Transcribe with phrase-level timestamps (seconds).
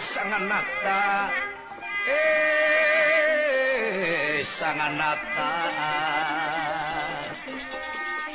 [0.00, 1.28] sangat nata.
[2.08, 5.52] Eh sangat nata.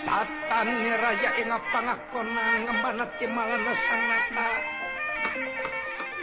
[0.06, 4.54] Tatane raya ing pangakona ngemanati malana sangat nata.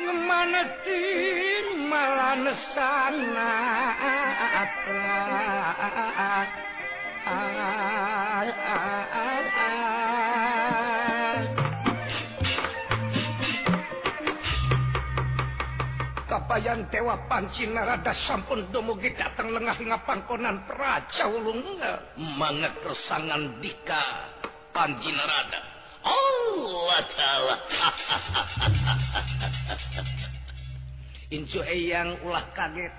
[0.06, 1.02] Ngemanati
[1.90, 6.61] malane sangat nata.
[16.52, 21.96] Kapayan tewa pancing narada sampun dumugi datang lengah ngapangkonan praja ulunga.
[22.36, 24.28] Mangat resangan dika
[24.68, 25.64] panci narada.
[26.04, 27.56] Allah ta'ala.
[31.40, 32.92] Incu eyang ulah kaget.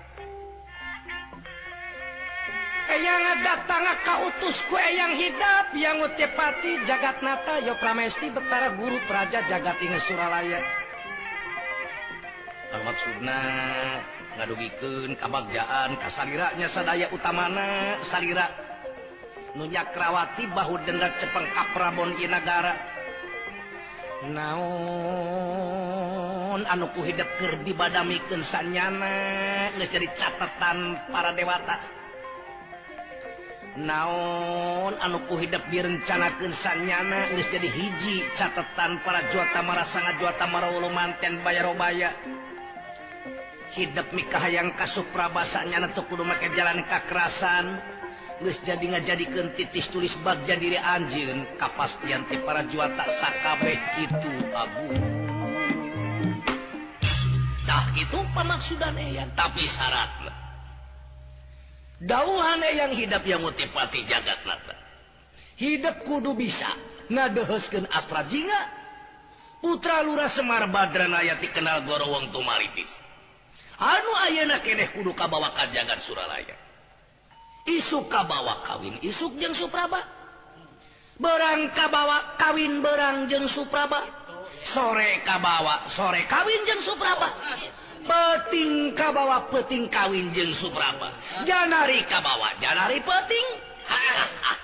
[2.90, 8.98] Eyang datang ka utus ku eyang hidap yang utepati jagat nata yo pramesti betara guru
[9.06, 10.83] praja jagat ini suralaya.
[13.04, 13.36] maksudna
[14.40, 18.00] ngadugiken kabagjaan kasaliranya sadaya utamana.
[18.08, 18.48] Salira
[19.52, 22.72] nunyakrawati bahu denda cepeng kaprabon di negara
[24.32, 25.04] naon
[26.64, 31.76] anuku hidupker di badamiken sanyana ngeceri catatan para dewata.
[33.84, 40.72] Naon anuku hidup direncanakan sanyana nggak jadi hiji catatan para juata mara sangat juata mara
[40.72, 42.16] ulu manten bayarobaya
[43.74, 47.82] hidup mikah yang kasupra basanya atau kudu make jalan kekerasan
[48.38, 54.30] terus jadi nggak jadikan titis tulis bagja diri anjir kapastian ti para juata sakabeh itu
[54.54, 55.02] agung.
[57.66, 60.30] Dah itu pemaksudan yang tapi syarat
[62.04, 64.76] Dauhan yang hidup yang mutipati jagat nata
[65.58, 66.78] hidup kudu bisa
[67.10, 68.62] ngadeheskeun astra jinga.
[69.64, 73.03] Putra lurah Semar Badran aya dikenal gorowong tumaritis
[73.84, 76.56] anu ayeuna keneh kudu kabawa ka jagat Suralaya.
[77.68, 80.00] Isuk kabawa kawin isuk jeung Supraba.
[81.20, 84.04] Berang kabawa kawin berang jeung Supraba.
[84.64, 87.28] Sore kabawa sore kawin jeung Supraba.
[88.04, 91.12] Peting kabawa peting kawin jeung Supraba.
[91.44, 93.48] Janari kabawa janari peting.
[93.84, 94.00] ha,
[94.48, 94.63] ha.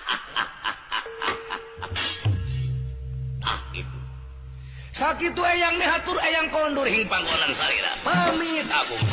[5.01, 8.97] sakit yang diatur eyang kondur hing panggolan salira pamit aku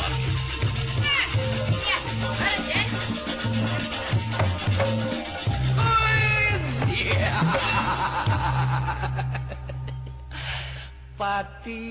[11.18, 11.82] Pati.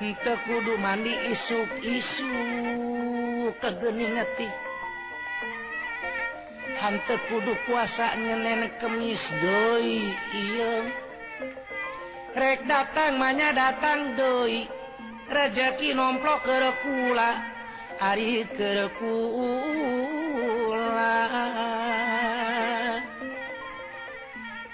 [0.00, 2.32] Kita kudu mandi isuk-isu
[3.60, 4.67] kegeni ngetih
[6.78, 10.74] hante kudu puasanya nenek kemis doi iya.
[12.38, 14.70] Rek datang manya datang doi.
[15.28, 17.42] Rezeki nomplok kerekula
[17.98, 19.68] hari kerekula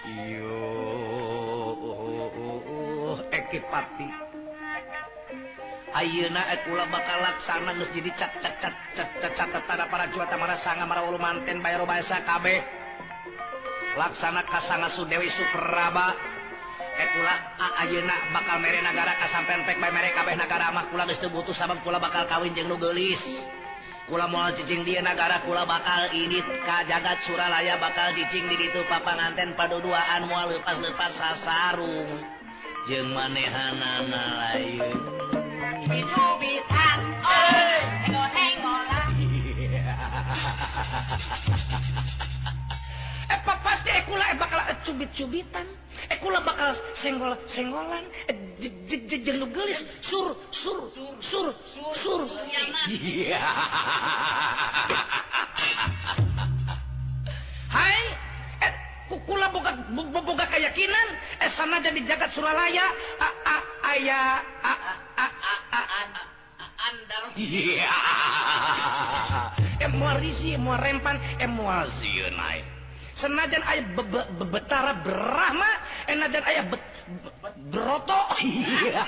[0.05, 0.63] iyo.
[3.35, 4.24] Eh, Ekipati
[5.95, 6.43] Ayeuna
[6.91, 11.07] bakal laksana geus jadi cat cat cat cat cat catatara para juata mara sanga mara
[11.07, 12.59] ulu manten bayar bahasa kabeh
[13.95, 16.19] laksana kasanga Sudewi Supraba.
[16.99, 17.35] Ekula
[17.79, 21.55] ayeuna bakal mere nagara kasampean pek bae mere kabeh nagara mah kula geus teu butuh
[21.55, 23.23] sabab kula bakal kawin jeung nu geulis.
[24.11, 28.83] Kula moal cicing dia nagara kula bakal ini ka jagat Suralaya bakal cicing di ditu
[28.91, 32.19] papanganten paduduaan moal leupas-leupas sasarung.
[32.91, 35.14] Jeung manehanana lain.
[35.85, 36.01] Eh
[44.01, 45.67] ekula eh bakal cubit-cubitan.
[46.09, 48.09] Ekula bakal senggol-senggolan.
[48.33, 48.37] Eh
[49.21, 50.89] jeung nu geulis sur sur
[51.21, 51.53] sur
[52.01, 52.21] sur.
[52.89, 53.45] Iya.
[57.69, 58.34] Hai, eh
[59.09, 61.07] kukula boga kepercayaan, keyakinan
[61.41, 62.87] eh sana jadi jagat suralaya.
[63.85, 64.41] Ayah
[66.85, 67.25] andal
[69.81, 72.61] emua rizi emua rempan eh, emua zionai
[73.17, 73.85] senajan ayah
[74.37, 75.71] bebetara berahma
[76.11, 76.83] enajan eh, ayah bet
[77.71, 79.05] broto iya.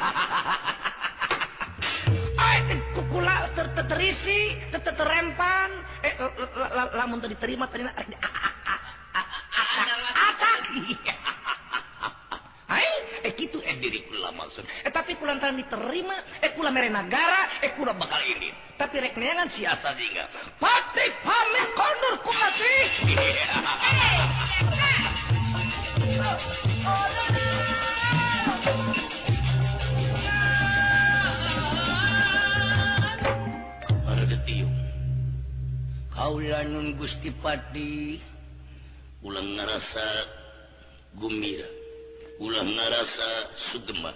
[2.70, 3.52] eh, kukula
[3.86, 5.70] terisi terempan.
[6.00, 6.14] Eh
[6.96, 7.92] lamun diterima terima
[13.26, 14.62] Eh, gitu eh diri kula maksud.
[14.86, 18.54] Eh tapi kulantaran diterima eh kula mere negara eh kula bakal ini.
[18.78, 20.30] Tapi rek neangan si ata diga
[20.62, 22.86] pati pamit kondur ku masih
[36.16, 38.16] Kaula nun Gusti Pati.
[39.26, 40.06] ulang ngerasa
[41.18, 41.66] gumira.
[42.38, 43.28] Ulang ngerasa
[43.74, 44.14] Sugema.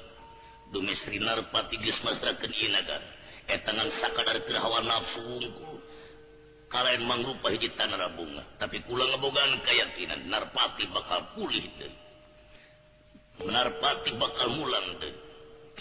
[3.51, 5.51] Tangan sakdarhawa nafsuku
[6.71, 11.91] kalian mangrupa hiji tan bunga tapi kula ngebogan keyakinan narpati bakal pulih deui.
[13.43, 15.19] Narpati bakal mulang deui.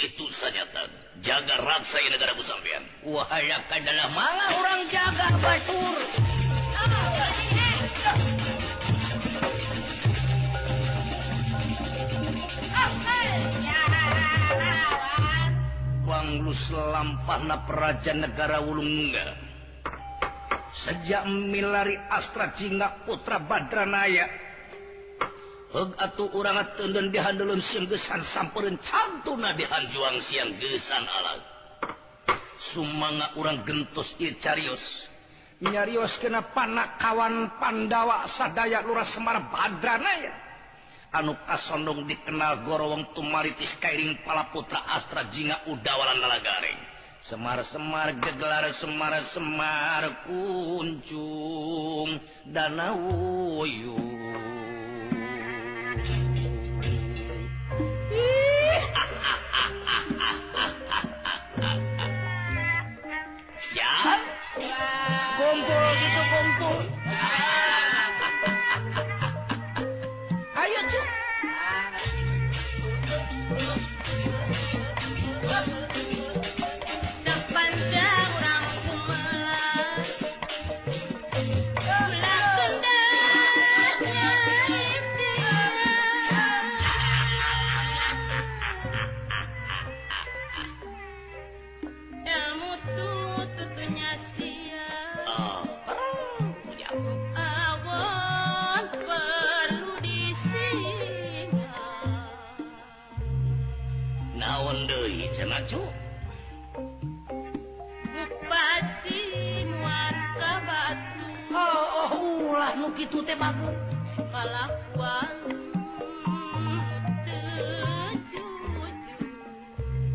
[0.02, 0.90] Itu sanyatan.
[1.22, 6.39] Jaga raksa negara kesampean wahai adalah malah orang jaga Batur
[16.19, 19.39] Bangluslampan peraja Negara Wulungga
[20.75, 24.27] sejak milari Astra Cina Putra Badranaya
[25.71, 31.39] Hug atu urang tenden dihandelun senggesan samperin cantuna dihanjuang siang gesan alat
[32.75, 35.07] sumanga urang gentos ieu carios.
[35.63, 40.49] nyarios kena panak kawan Pandawa sadaya lurah Semar Badranaya.
[41.10, 46.80] anu kasondong dikenal gorowong tumaritis Kairing palaputra Astra Jinga udawalan lalagareng.
[47.26, 52.10] Semar Semar gegelar Semar Semar kuncung
[52.46, 52.98] danau
[53.62, 54.19] wuyung
[113.19, 113.75] ilmu teh bagus
[114.31, 115.36] kalakuan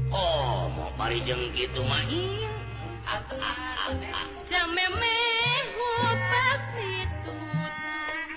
[0.09, 2.01] oh mau mari jeng gitu mah.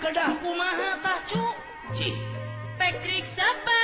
[0.03, 0.35] Kedah.
[0.43, 1.43] Kumaha pacu
[1.95, 2.15] Cik.
[2.75, 3.76] Pekrik sabar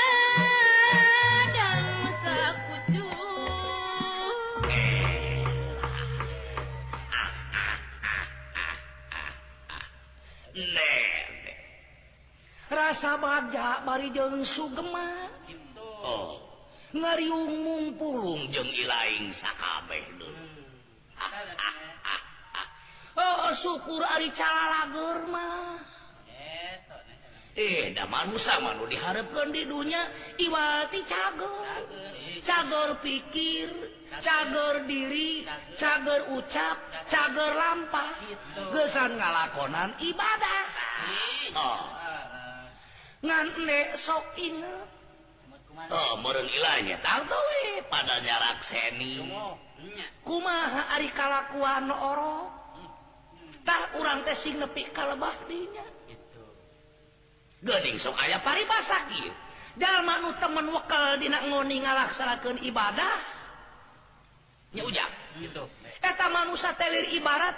[13.03, 15.27] saja bari jeng Sugema.
[16.03, 16.39] Oh.
[16.93, 18.37] ngariung mumpulung.
[18.53, 21.17] Jeng ilaing sakabeh hmm.
[23.19, 24.87] Oh syukur ari cara
[25.27, 25.81] mah.
[27.53, 30.09] Eh da manusia manu diharapkan di dunia
[30.41, 31.85] iwati cagor
[32.41, 33.69] Cagor pikir
[34.25, 35.45] cagor diri
[35.77, 36.81] cagor ucap
[37.13, 38.17] cagor lampah
[38.73, 40.65] gesan ngalakonan ibadah.
[41.53, 42.02] Oh.
[43.23, 44.35] ngandek sok
[45.89, 46.99] oh, ilahnya.
[47.87, 49.23] Pada jarak seni.
[50.23, 55.83] Kumaha Ari kalakuan orangtah kurang tesing nepi kalebahdinya
[57.59, 59.27] Gening sok aya pari basaki
[59.73, 63.17] Jalma nu temen wekel dina ngoni ngalaksanakeun ibadah.
[64.77, 65.09] Nya ujak
[65.41, 65.65] gitu.
[65.97, 67.57] Eta manusia telir ibarat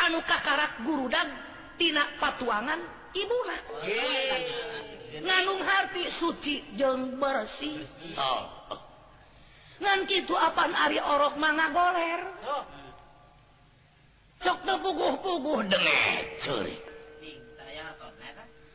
[0.00, 1.28] anu kakarak gurudag
[1.76, 2.80] tina patuangan.
[3.12, 3.60] Ibulah
[5.22, 7.84] nganung hati suci jeng bersih.
[8.16, 8.62] Oh.
[9.82, 12.64] ngan kitu apaan Ari orok mangga goler oh.
[14.38, 16.82] sok teu puguh-puguh dengek ceurik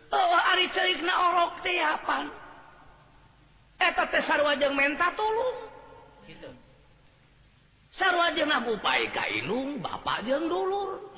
[0.08, 2.32] Oh, Ari ceurik na orok teh apaan?
[3.76, 5.68] Eta teh sarua jeung menta tulung
[7.92, 11.17] sarua jeung ngabupai ka inung bapak jeung dulur.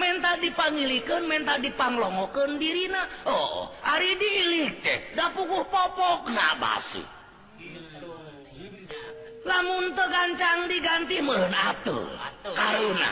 [0.00, 3.04] mental dipanggilikan mental dipanglongoken dirina.
[3.28, 6.32] Oh Ari dipuku popok.
[6.32, 7.04] Na basi.
[9.40, 12.08] Lamun tegancang diganti menatul
[12.44, 13.10] karuna.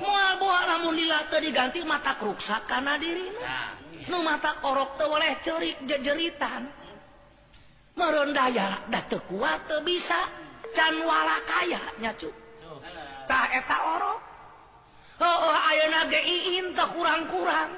[0.00, 3.76] Mual buah lamun dilata diganti mata keruksak karena dirina.
[4.08, 6.64] Nu mata korok teu oleh cerik jejeritan.
[7.92, 10.30] Merendaya dah teu kuat teu bisa
[10.72, 12.30] can wala kaya nyacu
[13.28, 14.27] tah eta orok.
[15.20, 17.70] oh, oh, kurang-kurang.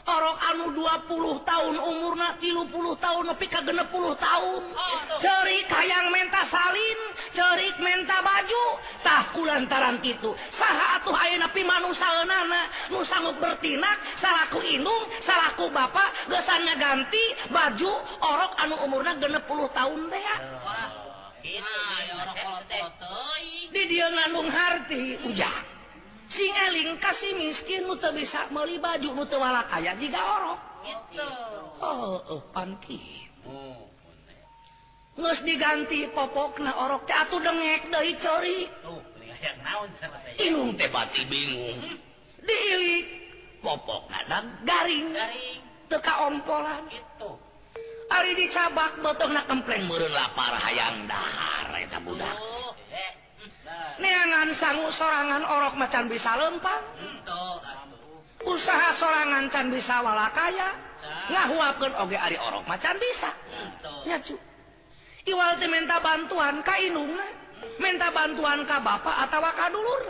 [0.00, 4.62] Orok anu 20 tahun umur na tilupuluh tahun nepi ka genepuluh tahun.
[4.74, 6.98] Oh, cerik hayang menta salin
[7.30, 8.64] cerik menta baju
[9.06, 16.26] tah kulantaran itu saha atuh A napi manusia nana nusangu bertindak salahku inung salahku Bapak
[16.26, 20.36] gesannya ganti baju orok anu umurna genepuluh tahun teh ya.
[20.64, 20.90] Oh,
[23.70, 25.79] Di dia ngandung harti ujang
[26.30, 30.60] singaling kasih miskin nu bisa meuli baju nu wala kaya jiga orok
[31.82, 33.90] oh, oh panki oh,
[35.20, 38.58] Nus diganti popok na orok teh atuh dengek deui cori.
[40.40, 41.76] Inung teh bati bingung.
[42.40, 43.06] Diilik
[43.60, 45.12] popok na garing.
[45.12, 45.60] Garing.
[45.92, 46.88] Teu kaompolan.
[46.88, 47.30] Gitu.
[48.10, 52.34] Ari dicabak beuteung na kempleng meureun lapar hayang dahar eta budak.
[52.34, 53.19] Oh, eh.
[54.00, 56.82] neangan sangu sorangan orok macan bisa lempang.
[58.40, 60.72] Usaha sorangan can bisa wala kaya.
[61.30, 63.30] Ngahuapkan oge ari orok macan bisa.
[64.08, 64.36] Nyacu.
[65.28, 67.32] Iwal teh minta bantuan ka inungan
[67.76, 70.00] minta bantuan ka bapak atau ka dulur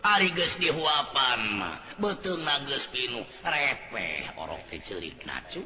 [0.00, 1.76] ari geus dihuapan mah.
[2.00, 5.60] Betul geus pinuh repeh orok teh cerik nacu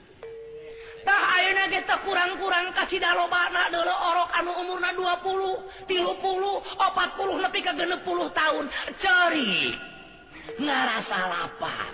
[2.05, 8.69] kurang-kurang kacidalobana dulu orok anu umurna 20 tilupuluh 40 lebih ke genepuluh tahun.
[9.01, 9.73] Ceri
[10.61, 11.89] ngarasa lapar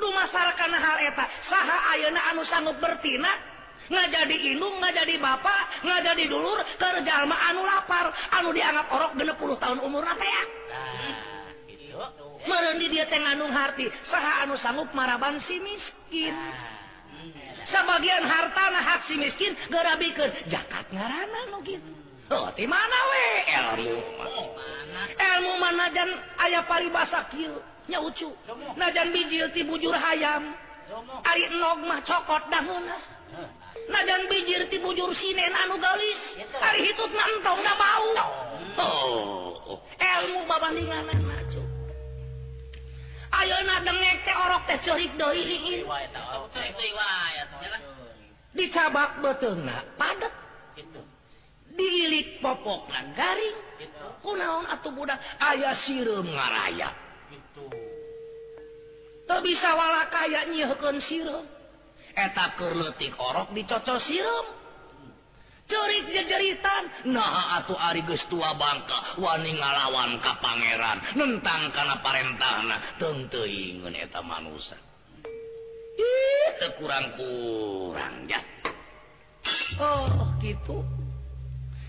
[0.00, 3.28] lumasarkan hal eta saha ayeuna anu sanggup bertina?
[3.92, 9.12] Nggak jadi indung nggak jadi bapak nggak jadi dulur kerjalma anu lapar anu dianggap orok
[9.20, 10.44] genepuluh tahun umur teh ya?
[12.48, 16.32] Merendi dia teh ngandung hati saha anu sanggup maraban si miskin.
[16.34, 16.81] Ah.
[17.72, 19.96] sebagian harta nah hak si miskin gara
[20.46, 21.92] jakat ngarana nu gitu.
[22.32, 23.26] Oh di mana we?
[23.48, 23.96] Ilmu
[25.16, 25.84] ilmu mana?
[25.96, 26.08] Jan
[26.44, 27.56] ayah paribasa kieu
[27.88, 28.28] nya ucu.
[28.76, 30.52] Najan bijil ti bujur hayam.
[31.24, 32.96] Ari enog mah cokot dahuna
[33.88, 36.20] najan bijir ti bujur sinen anu galis
[36.60, 38.08] ari hitut nantong da bau.
[38.76, 39.78] Oh, oh.
[40.00, 41.08] ilmu babandingan
[41.52, 41.71] cu
[48.52, 49.58] dicabak betul
[49.96, 50.32] padat.
[51.72, 53.56] Dilik popokan garing.
[54.22, 55.18] Kunaon atau budak?
[55.40, 56.92] Ayah sirum ngaraya.
[59.22, 61.62] Itu bisa wala kayak nyiken sirup
[62.12, 64.46] etap kerletik orok dicocok sirup
[65.72, 66.82] cerik jejeritan.
[67.08, 71.00] Nah atuh Arigus tua Bangka wani ngalawan ka Pangeran.
[71.16, 72.76] Nentang karena parentahna.
[73.00, 74.76] Tentu ingun eta manusia
[75.92, 78.40] itu kurang-kurang ya
[79.80, 80.84] Oh gitu.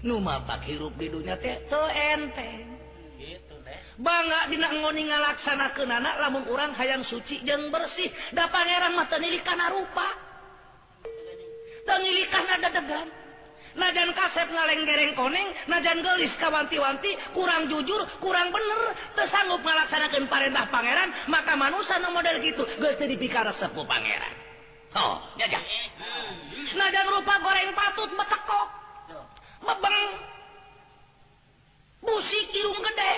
[0.04, 2.74] Nu mata hirup di dunia teh teu enteng.
[3.94, 8.10] Bangga dinanggoni ngalaksana ke nanak lamun orang hayang suci jeng bersih.
[8.34, 10.10] Da Pangeran mata nili kana rupa.
[11.86, 13.23] Teu nili kana dedegan
[13.74, 20.66] najan kasep ngaleng gereng koneng najan gelis kawanti-wanti kurang jujur kurang bener tersanggup melaksanakan perintah
[20.70, 24.34] pangeran maka manusia no model gitu geus teu dipikara sepuh pangeran.
[24.94, 25.62] Oh jajah
[26.78, 28.68] najan rupa goreng patut betekok
[29.66, 29.98] mebeng
[32.04, 33.12] musik irung gede.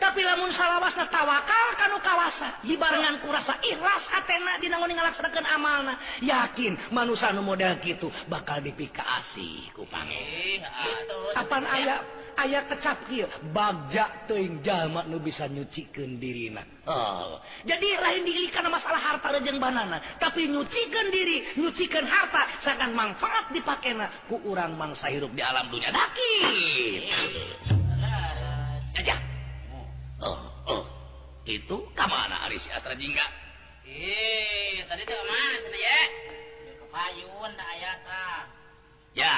[0.00, 7.30] tapi lamun salahwasna tawakal kan kawasa dibarenngan kurasa ikhlas Athena dinangun ngalaksanakan amalna yakin manusia
[7.36, 10.64] nu model gitu bakal dipikasi ku pange
[11.36, 11.96] kapan aya
[12.40, 16.64] aya kecap kia bagja teing jalma nu bisa nyucikan dirina.
[16.88, 17.36] Oh.
[17.68, 23.52] jadi lain diri karena masalah harta rejeng banana tapi nyucikan diri nyucikan harta seakan manfaat
[23.52, 25.92] dipakena ku urang mangsa hirup di alam dunia.
[25.92, 26.34] Daki
[29.00, 29.29] aja
[30.24, 30.84] oh, oh.
[31.48, 33.26] itu kemana Ari si Atra Jingga
[33.90, 36.00] eh tadi tuh kemana tadi ya?
[36.78, 38.42] Ke payun tak ayah, tah.
[39.18, 39.34] Ya.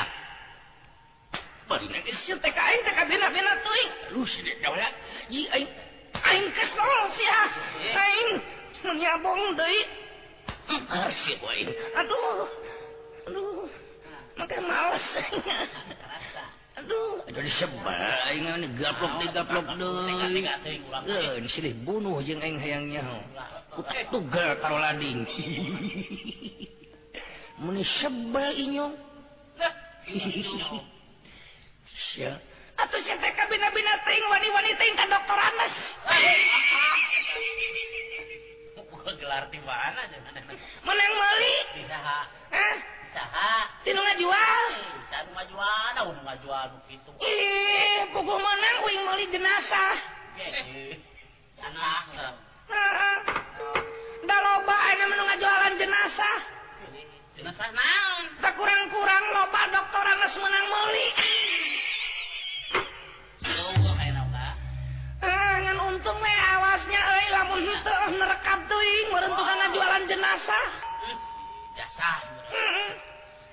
[1.64, 4.88] Bari nek si teka aing teka bela-bela tuh, teuing aduh si dek dawala
[5.32, 5.70] yi aing
[6.12, 7.48] aing kesel sih ah.
[7.80, 7.94] Eh.
[7.96, 8.28] Aing
[8.98, 9.80] nyabong deui.
[10.92, 12.44] Arsip aing aduh.
[13.30, 13.64] Aduh.
[14.36, 15.04] Make males
[21.82, 23.02] bunuh hayangnya.
[24.60, 25.26] Kalau lading.
[27.62, 28.94] Meni seba inyong
[32.82, 35.72] atau TK bina-binating wanita-wanita ka dokter Anas
[39.22, 40.02] gelar di mana
[40.82, 41.56] menang mali
[42.50, 42.74] eh
[46.42, 46.66] jual.
[48.12, 49.96] Buku menang wing mau jenazah.
[54.22, 56.38] Udah loba ini menu ngajualan jenazah.
[57.36, 58.24] Jenazah naon?
[58.40, 61.08] Tak kurang-kurang loba dokter harus menang muli
[65.62, 70.91] ngan untung we awasnya euy lamun henteu nerekap teuing merentuhan jualan jenazah.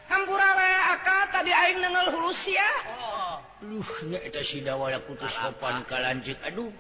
[0.10, 2.70] Hampurawe akad tadi aing nengal Rusia.
[2.98, 3.38] Oh.
[3.62, 6.38] Duh, nya eta si dawala putus sopan ka lanjut.
[6.48, 6.74] Aduh.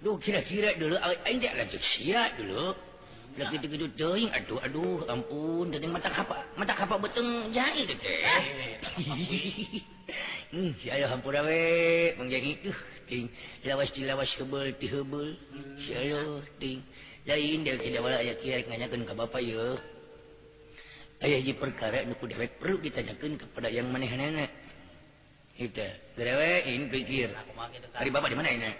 [0.00, 2.72] Duh, kira-kira dulu aing teh lanjut sia dulu.
[3.36, 8.20] lagi gitu-gitu teuing aduh aduh ampun dateng mata kapa, mata kapa beteng jai teh teh.
[10.56, 11.60] Hmm, si ayo hampurawe
[12.16, 13.28] mengjadi tuh ting
[13.68, 15.36] lawas dilawas heubel ti heubel.
[15.76, 16.80] Si ayo ting
[17.28, 19.76] lain dia tidak wala aya kirek nanyakeun ka bapak yeuh.
[21.24, 24.50] aya ayaji perkara nuku dewek perlu ditanyakan kepada yang maneh nenek.
[25.56, 25.88] Kita
[26.20, 27.32] dewein pikir.
[27.96, 28.72] Hari bapak di mana ini?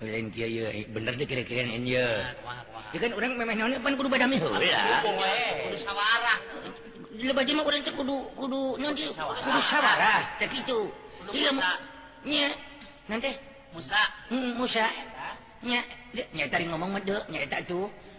[0.00, 0.66] Lain kia ya.
[0.72, 2.32] Eh, bener deh kira-kira ini ya.
[2.96, 5.04] Ya kan orang memang nyonya pan kudu badami ho ya.
[5.68, 6.34] kudu sawara
[7.12, 10.88] lebat mah orang teh kudu kudu nanti kudu sawara teh kitu.
[11.36, 11.50] Iya
[12.24, 12.48] nya.
[13.12, 14.00] Nanti mm, Musa.
[14.56, 14.86] Musa.
[15.60, 15.80] Nya.
[16.32, 17.92] Nya tadi ngomong mah nya eta tuh.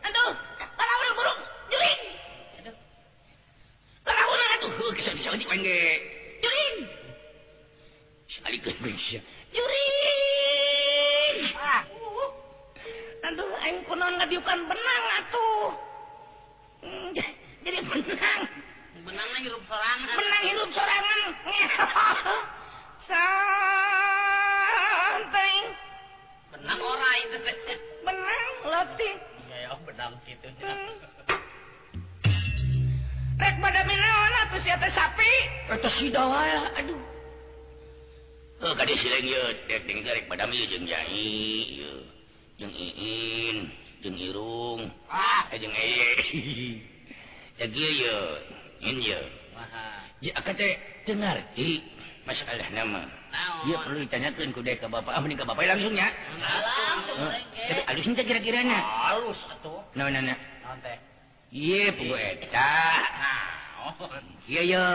[0.00, 0.26] Tentu,
[0.76, 2.00] para orang burung, juling.
[6.40, 6.76] Juling.
[8.80, 9.20] Bisa.
[9.52, 9.90] Juling.
[14.66, 15.24] Benang.
[16.80, 17.12] Hmm,
[17.60, 18.40] jadi benang.
[19.04, 19.28] Benang
[19.68, 20.16] sorangan.
[20.16, 21.20] Benang sorangan.
[23.10, 24.14] Santai.
[26.50, 26.78] Benang.
[28.00, 28.50] Benang.
[29.86, 30.72] pedang gitunya
[33.40, 35.32] rek pada mileon atau siapa sapi?
[35.72, 37.00] Atau si dawa aduh.
[38.60, 41.24] Oh kadi sileng yo dek ding rek pada mileon jeung jai
[41.80, 41.92] yo
[42.60, 43.72] jeung iin
[44.04, 45.48] jeung irung ah.
[45.54, 46.08] Eh, jeung eye
[47.60, 48.18] ya kieu yo
[48.84, 49.20] in yo
[49.56, 50.04] maha.
[50.20, 50.76] Ya teh,
[51.08, 51.80] teu ngarti
[52.30, 53.02] masalah nama.
[53.66, 55.10] Dia perlu ditanyakan kuda ke bapak.
[55.10, 55.66] Ah nih ke bapak?
[55.66, 56.08] Langsungnya
[57.70, 60.22] tapi halusnya kira-kiranya halus tuh nah nah.
[60.22, 60.36] Nah
[61.50, 62.74] iya pugu eta
[64.50, 64.86] iya iya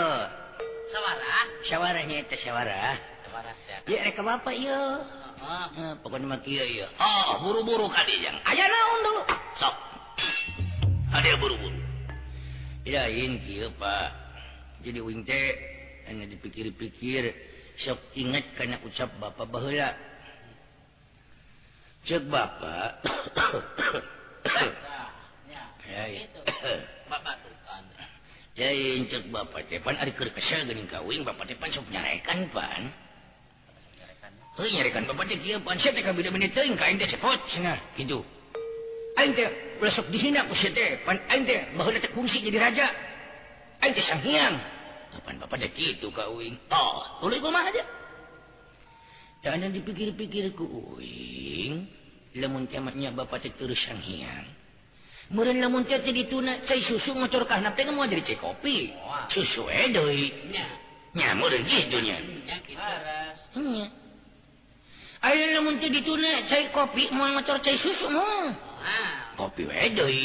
[0.91, 2.99] sawara sawaranya itu sawara
[3.87, 4.79] iya ke bapak iya
[6.03, 8.35] pokoknya maki iya iya oh buru-buru kali yang.
[8.49, 9.21] Ayah naon dulu.
[9.55, 9.75] Sok.
[11.13, 11.79] Ada buru-buru.
[12.87, 14.09] Ilain kieu Pak.
[14.81, 15.74] Jadi wing teh
[16.05, 17.33] hanya dipikir-pikir
[17.75, 19.91] sok ingat karena ucap Bapak bahaya
[22.05, 23.03] cek Bapak
[28.55, 32.87] cek Bapak tepan ari keur kesel geuning kawin Bapak Depan sok nyarekan pan.
[34.55, 35.75] Heuh nyarekan Bapak teh kieu pan.
[35.75, 36.87] Sia teh kabida menit teuing ka?
[36.87, 38.23] Aing teh cepot cenah kitu
[39.19, 39.51] Aing teh
[39.83, 40.95] besok dihina ku sia teh?
[41.03, 42.87] Pan aing teh baheula teh kungsi jadi raja.
[43.83, 44.74] Aing teh sanghiang.
[45.15, 46.59] Kapan bapak dek itu kau uing?
[46.75, 47.87] Oh, tulis kumaha aja.
[49.39, 50.67] Dan dipikir-pikir ku
[50.99, 51.87] uing,
[52.35, 54.43] lamun tematnya bapak teh terus sang hiang.
[55.31, 58.91] Meren lamun teh jadi tuna cai susu ngocor kana teh mau jadi cai kopi.
[59.31, 60.35] Susu eh deui.
[60.51, 60.67] Nya.
[61.15, 62.19] Nya meureun kitu nya.
[63.55, 63.85] Nya.
[65.23, 68.51] Aya lamun teh dituna cai kopi mau ngocor cai susu mah.
[69.39, 70.23] Kopi we deui.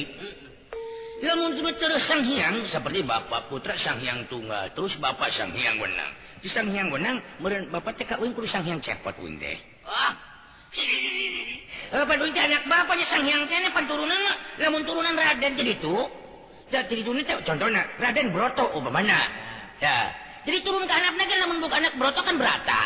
[1.21, 6.09] Terus sanghyang seperti bapak putra sanghyang tunggal, terus bapak sanghyang wenang.
[6.41, 9.57] Di sanghyang wenang meureun bapak teh ka uing kudu sanghyang cepot uing teh.
[9.85, 10.13] ah
[11.91, 14.17] Eh, paduin teh anak bapaknya sanghyang teh pan turunan
[14.57, 15.97] lamun turunan Raden jadi itu.
[16.73, 19.21] Da jadi turunan teh contohna Raden Broto umpamana.
[19.83, 20.09] Ya.
[20.47, 22.81] Jadi turun ke anaknya kan lamun bukan anak Broto kan Brata.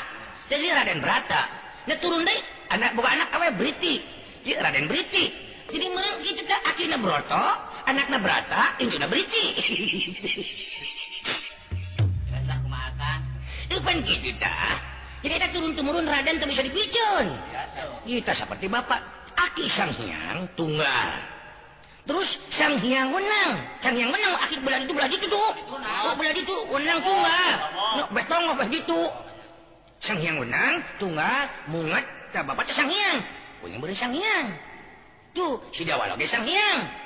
[0.51, 1.43] Jadi Raden Brata.
[1.87, 2.39] Nah turun deh
[2.73, 4.01] anak bukan anak awe Briti.
[4.43, 5.25] Jadi Raden Briti.
[5.71, 6.97] Jadi meureun kitu teh akina
[7.85, 9.45] Broto, anakna Brata, induna Briti.
[12.33, 13.21] rasa kumakan
[13.69, 14.81] Itu pan kitu tah.
[15.25, 17.27] Jadi ada turun temurun Raden teu bisa dipicun.
[17.53, 19.01] ya tuh Kita seperti bapak.
[19.35, 21.09] Aki sang hyang tunggal.
[22.05, 23.57] Terus sang hyang wenang.
[23.81, 25.51] Sang hyang menang aki belah itu belah itu tuh.
[25.81, 27.53] Oh belah itu wenang tunggal.
[27.97, 29.09] No, betong apa gitu.
[30.05, 33.25] Sang hyang wenang tunggal mungat tak bapak sang hyang.
[33.65, 34.53] Punya beri sang hyang.
[35.33, 37.04] Tuh si Dawa lagi sang hyang.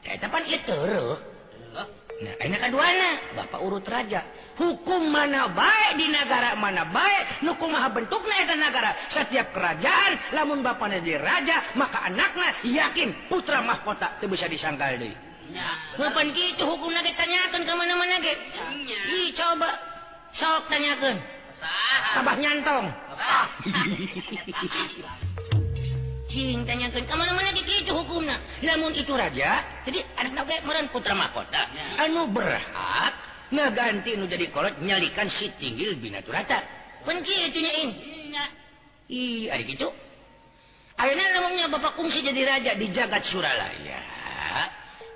[0.00, 0.16] Eh,
[2.20, 4.20] nah, Bapak urut raja.
[4.60, 8.92] Hukum mana baik di negara mana baik hukum maha bentuk negara?
[9.08, 15.30] Setiap kerajaan namun Bapak jadi raja maka anaknya yakin putra mahkota itu bisa disangkal deh
[15.98, 18.34] bukan gitu hukum ditanyakan ke mana mana ge?
[18.54, 18.70] Nah.
[19.10, 19.70] ih coba.
[20.30, 21.18] Sok tanyakan
[22.14, 22.86] sabah nyantong.
[28.62, 29.50] namun itu raja
[29.82, 29.98] jadi
[30.94, 31.62] putra mahkota.
[31.98, 33.12] Anu berhak
[33.50, 36.62] ngaganti nu jadi kolot nyalikan si tinggil tinggi binata
[37.02, 38.30] penci itunya ini
[39.66, 39.90] gitu?
[41.00, 43.98] Akhirnya namanya Bapak kungsi jadi raja di jagat Suralaya.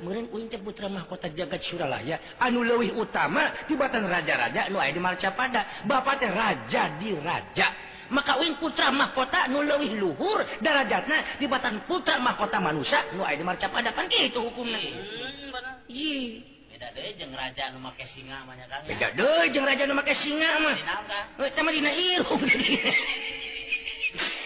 [0.04, 6.30] Punya putra mahkota jagat Suralaya anu lewih utama tibatan raja-raja nu di marcapada bapak teh
[6.34, 7.93] Raja di raja.
[8.14, 13.66] maka wing putra mahkota nulewih luhur darajatna dibatan putra mahkota manusia nu aya di marca
[13.66, 18.84] padapan kitu eh, hukumna hmm, beda deui jeung raja nu make singa mah nya Kang.
[18.84, 20.76] Beda deui jeung raja nu make singa mah.
[20.76, 21.20] Dinaga.
[21.40, 22.42] Eta eh, mah dina irung.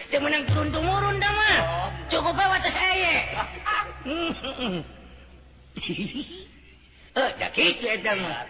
[0.09, 1.57] Teu menang turun tumurun da mah.
[1.59, 1.87] Oh.
[2.09, 3.15] Cukup bae wates aya.
[7.09, 8.45] Eh, da kitu eta mah.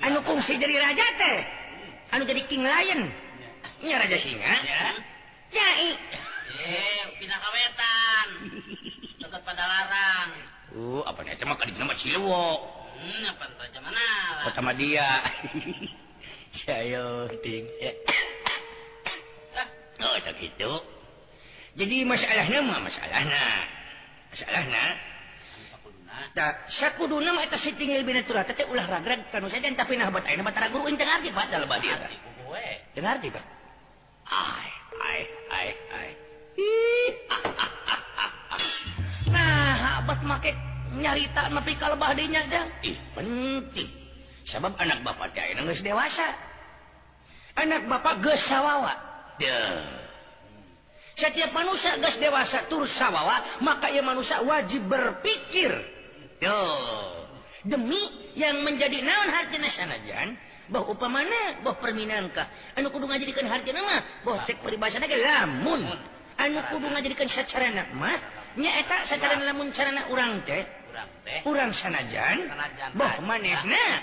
[0.00, 1.38] Anu kungsi jadi raja teh.
[1.42, 2.14] Hmm.
[2.14, 3.10] Anu jadi king lion.
[3.82, 4.54] nya Raja Singa.
[4.64, 4.84] Ya.
[5.54, 5.90] Jai.
[6.64, 8.28] Eh pindah ke wetan.
[9.20, 10.30] Tetap pada larang.
[10.74, 11.36] Uh apa nih?
[11.38, 12.64] Cuma kali nama Cilewo.
[12.94, 14.08] Hmm apa entah zaman mana
[14.48, 15.08] oh, sama dia.
[16.64, 17.66] Sayo ting.
[20.00, 20.72] Oh tak gitu.
[21.74, 23.44] Jadi masalahnya mah masalahnya
[24.34, 24.84] masalahnya
[25.54, 29.94] masalah nah tak sakudu nama itu si tinggal binatura tetap ulah ragrag kanu saja tapi
[29.94, 31.94] nah batai nah batara guru inteng arti batal badia
[32.94, 33.40] dengar tiba
[34.28, 36.10] ai ai ai ay.
[39.34, 40.52] nah abad make
[40.94, 43.90] nyarita nepi ka kalebah dinya dang ih penting.
[44.44, 46.28] Sebab anak bapak teh ayeuna geus dewasa.
[47.58, 48.94] Anak bapak geus sawawa.
[49.40, 50.04] Deh
[51.14, 55.70] setiap manusia gas dewasa tur sawawa maka ia manusia wajib berpikir.
[56.42, 57.24] Tuh.
[57.64, 57.96] demi
[58.36, 60.36] yang menjadi naon hartina sanajan
[60.68, 62.46] bahwa upamana bahwa bahwa perminankah
[62.78, 63.96] anu kudu ngajadikan harga nama?
[64.24, 65.82] Bahwa cek peribahasa lagi lamun.
[66.40, 68.16] Anu kudu ngajadikan sacarana mah
[68.56, 70.64] nya nyaeta sacarana lamun carana urang teh?
[71.44, 72.48] Urang sanajan?
[72.96, 74.00] Bahwa manehna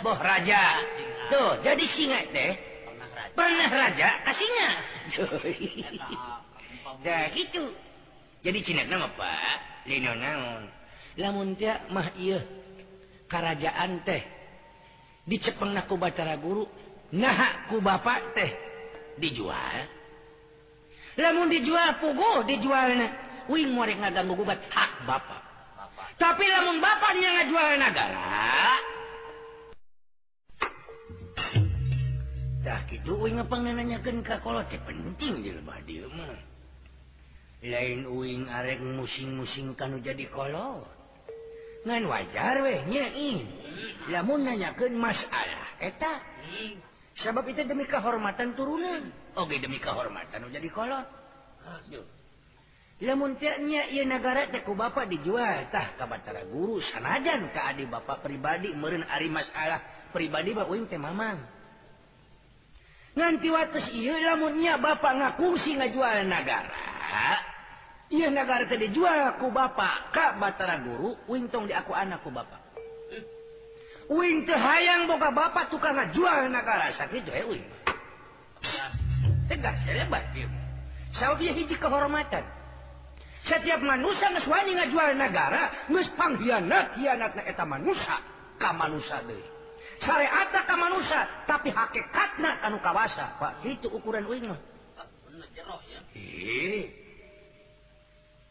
[0.00, 0.80] bahwa raja?
[1.28, 2.56] Tuh jadi singa teh?
[3.36, 4.08] Pernah raja.
[4.26, 4.68] Asinga
[5.20, 6.40] ah,
[7.04, 7.70] dah gitu.
[8.40, 9.84] Jadi cina nama pak?
[9.84, 10.64] Lino naon?
[11.20, 12.40] Lamun teh mah iya
[13.28, 14.39] kerajaan teh?
[15.30, 16.66] dicepeng naku batara guru
[17.14, 18.50] nahakku Bapak teh
[19.22, 19.86] dijual.
[21.14, 22.98] Namun dijual pugo dijual
[23.46, 25.42] wing ngaganggu gubat hak Bapak
[26.20, 28.76] tapi lamun bapaknya ngajual negara
[32.60, 36.36] dah gitu wing pengenanyakan ke kolot teh penting di lebah dia mah.
[37.60, 40.99] Lain uing arek musing-musing kanu jadi kolot.
[41.80, 43.48] Ngan wajar weh wenyain
[44.12, 46.20] lamun nanyakeun masalah etak
[47.16, 49.08] sebab itu demi kehormatan turunan.
[49.36, 51.08] Oke demi kehormatan jadi kolot.
[53.00, 53.56] Namunnya
[53.88, 55.08] ia negara teku Bapak
[55.72, 59.80] ka batara guru sanajan ka adi Bapak pribadi meureun Ari masalah
[60.12, 61.40] pribadi bae uing teh Mamang.
[63.16, 67.49] Nganti wates ieu lamun nya Bapak ngakungsi ngajual negara
[68.10, 72.58] Iya negara dijual dijualku Bapak Ka Batara guru Wintong di aku anakku Bapak
[74.10, 76.90] Winter hayang boga Bapak tukang ngajual negara.
[76.90, 77.62] Sakit itu eh, hewi
[79.46, 80.42] tegas ya lebat eh.
[80.42, 80.66] hebat
[81.14, 82.42] Saudi hiji kehormatan.
[83.46, 88.18] Setiap manusia ngeswani ngajual negara nges panghianat hianat na eta manusia.
[88.58, 89.46] Ka manusia deui.
[90.02, 93.30] Syariat ka manusia tapi hakikatna anu kawasa.
[93.38, 94.58] Pak itu ukuran uing mah.
[95.22, 96.02] Bener jero ya.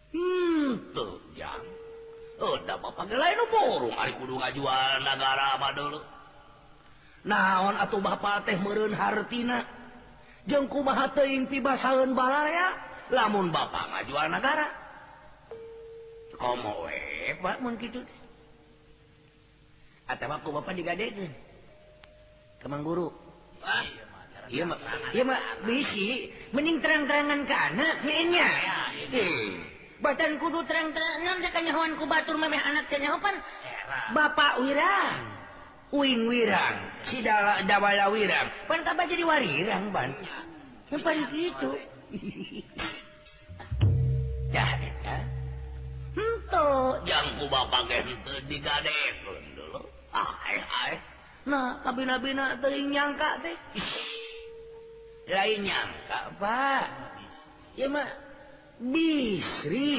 [0.10, 0.74] Eh,
[3.20, 3.52] lainung
[4.18, 6.00] kudu ngajual negara dulu.
[7.28, 9.68] Naon atau ba teh merun hartina?
[10.48, 12.74] Jengku mahaimpi basaun balaya
[13.14, 14.68] lamun Bapak ngajual negara.
[16.40, 16.88] Komo
[20.10, 21.30] atau Bapak digadekan
[22.60, 23.14] teman guru
[23.62, 23.86] ah,
[24.50, 24.66] iya,
[25.14, 25.24] iya,
[26.52, 28.80] mending terang-terangan ke anaknya ya,
[30.00, 33.36] batan kudu terang-terangan kanyawan ku Batur memeh anaknya nyahopan
[34.14, 35.18] Bapak Wirang.
[35.90, 36.78] Uing Wirang.
[37.10, 37.26] Si
[37.66, 38.48] dawala Wirang.
[38.70, 40.14] Pan tambah jadi warirang ban
[40.90, 41.70] pan gitu.
[44.50, 45.18] Dah eta.
[46.18, 46.68] Hento
[47.06, 47.98] jang ku bapak ge
[48.50, 49.82] digadekeun dulu.
[50.10, 50.98] Ah hai
[51.50, 53.58] nah kabina-bina teuing nyangka teh.
[55.30, 56.86] Lain nyangka Pak.
[57.78, 58.29] Ya mah
[58.80, 59.92] Bisri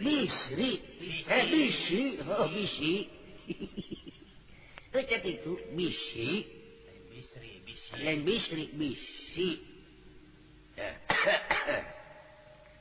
[0.00, 0.72] Bisri
[1.28, 3.04] eh bisi oh bisi
[4.96, 6.48] Recep itu bisi
[7.12, 9.48] Bisri Bisri, lain bisri bisi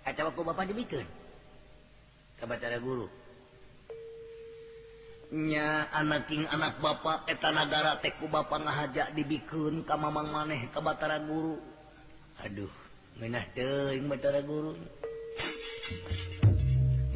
[0.07, 1.03] Atau aku bapak dibikin
[2.39, 3.11] Kabatara guru?
[5.35, 10.79] Nya anak king anak bapak eta nagara teku bapak ngahajak dibikin ka mamang maneh ka
[10.79, 11.59] batara guru?
[12.39, 12.71] Aduh
[13.19, 14.79] menah teuing batara guru.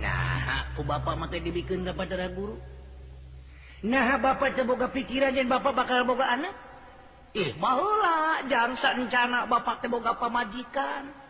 [0.02, 0.44] nah
[0.84, 2.60] Bapak maka dibikin dapat darah guru.
[3.88, 6.54] Nah Bapak terboga pikiran dan Bapak bakal boga anak.
[7.34, 11.24] Ih eh, maulah jangan rencana Bapak terboga pemajikan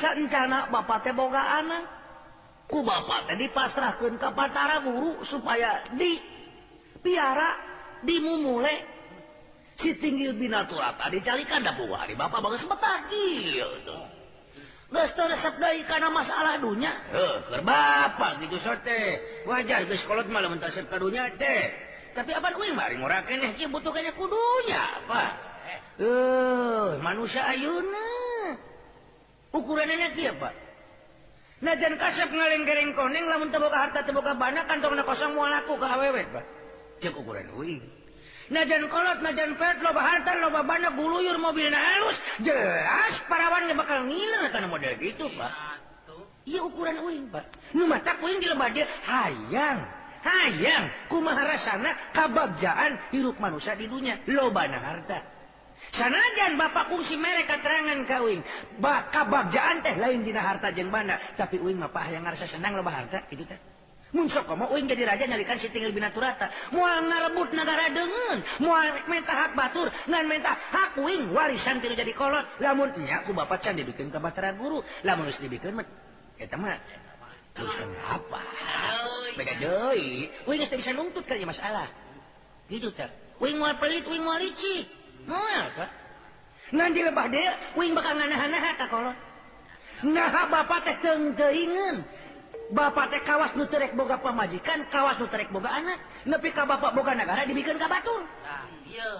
[0.00, 1.84] rencana Bapak terboga anak.
[2.68, 6.16] Ku Bapak tadi pasrahkan ke batara guru supaya di
[7.04, 7.58] piara
[8.00, 8.92] dimumule.
[9.76, 14.11] Si tinggil binatura tadi calikan dah buah di Bapak bagus betah betagil tuh
[15.42, 20.54] tetap dari karena masalah dunya eh, Bapak gitu sote wajar sekolah malam
[20.86, 21.66] kadunya deh
[22.14, 22.54] tapi apa
[23.66, 25.22] butuhnya kudunya apa?
[25.98, 28.10] Eh manusia Auna
[29.50, 30.54] ukurannya dia Pak
[31.58, 35.86] najan kasep ngaleng-geleng koneng lamun teboka harta teboka bana kantong na kosong mau laku ke
[35.90, 36.44] awewe Pak.
[37.02, 37.82] Cek ukuran uing
[38.50, 42.18] najan kolot najan pet loba harta loba banyak buluyur mobil halus.
[42.42, 45.52] Jelas parawannya bakal ngilang karena model gitu Pak.
[46.42, 47.44] Iya ukuran uing Pak.
[47.78, 49.78] Nu mata uing di lembah dia hayang
[50.26, 50.84] hayang.
[51.06, 55.18] Kumahara sana kababjaan hirup manusia di dunia loba na harta.
[55.92, 58.40] Sanajan bapak kungsi merek keterangan kawing
[58.80, 62.78] bak kababjaan teh lain dina harta jeng banda tapi uing mah Pak yang ngarasa senang
[62.78, 63.71] loba harta itu teh.
[64.12, 66.52] mauing jadi raja nyalikan si sitingil binaturata.
[66.76, 71.32] Mual ngarebut negara dengen mual minta hak batur ngan minta hak uing.
[71.32, 72.44] Warisan tiru jadi kolot.
[72.60, 74.84] Lamun nya ku bapak can dibikin ke batara guru.
[75.02, 75.88] Lamun harus dibikin mah
[76.36, 76.76] eta mah
[77.56, 78.40] terus kenapa?
[79.36, 80.28] Beda deui.
[80.44, 81.88] Uing geus bisa nuntut kali masalah.
[82.68, 83.08] Gitu teh.
[83.40, 84.92] Uing mual pelit uing mual licik.
[85.24, 85.88] Mual kan
[86.72, 89.16] ngan di lebah dia uing bakal nganahan-nahan ka kolot.
[90.04, 92.21] Nah bapak teh teu teuingeun
[92.72, 97.44] Bapak teh kawas nuterek boga pemajikan kawas nuterek boga anak nepi ka bapak boga negara
[97.44, 99.12] dibikin ka batur nah, iya.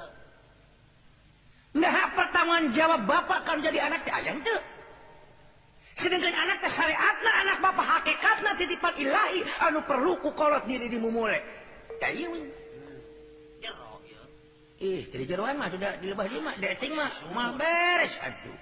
[1.76, 4.56] Nah pertanggung jawab bapak kan jadi anak teh ayam tuh
[6.00, 10.96] sedangkan anak teh syariatna anak bapak hakikatna titipan ilahi anu perlu ku kolot diri di
[10.96, 11.36] mumule
[12.00, 12.48] teh iya wing.
[12.48, 12.98] Hmm,
[13.60, 14.22] jero iya.
[14.80, 18.16] Ih jadi jeroan mah sudah dilebah di mah dating mah semua beres.
[18.16, 18.56] Aduh.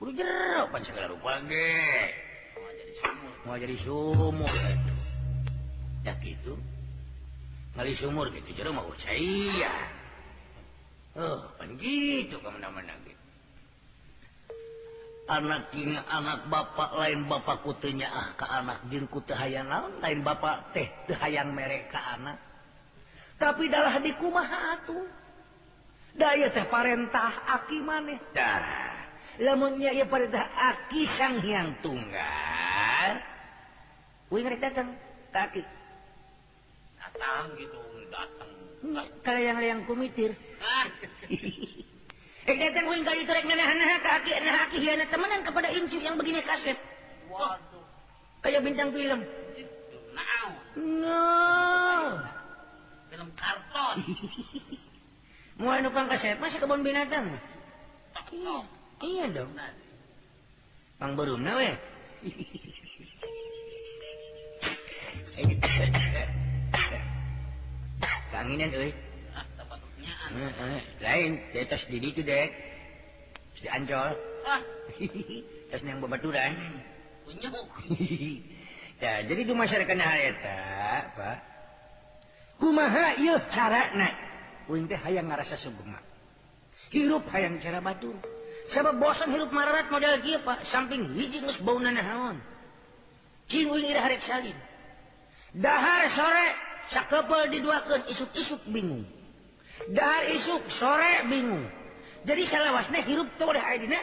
[0.00, 2.32] Buru jero pan segala rupa ge.
[3.44, 4.50] mau jadi sumur.
[6.04, 6.54] Ya gitu.
[7.74, 9.72] Ngali sumur gitu jadi mau saya
[11.14, 13.22] oh kan gitu kemana-mana gitu.
[15.24, 19.96] Anaknya anak bapak lain bapak kutunya ah ke anak jin kutu hayang naon?
[20.04, 22.38] Lain bapak teh teh hayang merek mereka anak.
[23.40, 25.06] Tapi darah di kumaha atuh.
[26.14, 28.20] Daya teh parentah aki maneh.
[28.36, 28.93] Darah.
[29.42, 33.10] Lamun nya ieu parentah aki sang hyang tunggal.
[34.30, 34.94] Uing rek datang
[35.34, 35.62] ka aki.
[37.02, 37.80] Datang gitu,
[38.14, 38.50] datang.
[39.26, 40.38] Kala yang yang kumitir.
[40.62, 40.86] Ah,
[42.44, 45.98] Eh datang uing kali itu rek nanahan ka aki, nah aki hianat temenan kepada incu
[45.98, 46.78] yang begini kasep.
[47.26, 47.84] waduh.
[48.44, 49.24] Kayak bintang film.
[49.58, 49.96] Itu.
[50.78, 51.26] No.
[53.10, 53.96] Film karton.
[55.58, 57.34] Mau anu kasep masih kebun binatang.
[58.34, 58.66] Iya,
[59.04, 59.52] iya dong
[60.96, 61.70] pang berumna we
[68.32, 68.92] kanginan euy
[71.04, 72.50] lain di atas dek
[73.60, 74.12] di ancol
[75.68, 76.52] terus yang babaturan
[77.24, 77.60] punya bu
[79.00, 80.58] nah, jadi itu masyarakat harita
[81.16, 81.38] pak
[82.56, 84.14] kumaha iya cara nak
[84.64, 86.00] Uing teh hayang ngarasa sugema
[86.88, 88.16] hirup hayang cara batur
[88.72, 90.64] sabab bosan hirup mararat modal dia Pak.
[90.68, 92.40] Samping hiji geus bauna naon.
[93.48, 94.56] Cing uing harek salin.
[95.54, 96.46] Dahar sore
[96.90, 99.04] sakeupeul diduakeun isuk-isuk bingung.
[99.92, 101.68] Dahar isuk sore bingung.
[102.24, 104.00] Jadi salawasna hirup teh udah aya dina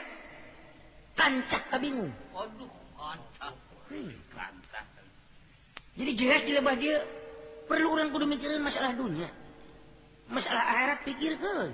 [1.17, 3.55] kancak kabingung aduh kancak
[3.91, 4.11] hmm.
[4.31, 4.85] kancak
[5.91, 7.03] jadi jelas di lebah dia
[7.67, 9.27] perlu orang kudu mikirin masalah dunia.
[10.31, 11.69] Masalah akhirat pikirkan